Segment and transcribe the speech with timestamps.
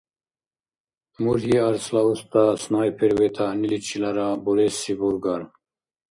[1.21, 5.41] Мургьи-арцла уста снайпер ветаъниличилара буреси бургар.